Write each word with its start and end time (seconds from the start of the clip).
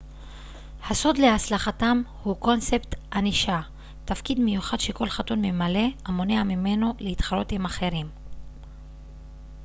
הסוד 0.89 1.17
להצלחתם 1.17 2.01
הוא 2.23 2.35
קונספט 2.35 2.95
הנישה 3.11 3.61
תפקיד 4.05 4.39
מיוחד 4.39 4.79
שכל 4.79 5.09
חתול 5.09 5.37
ממלא 5.41 5.87
המונע 6.05 6.43
ממנו 6.43 6.93
להתחרות 6.99 7.51
עם 7.51 7.65
אחרים 7.65 8.09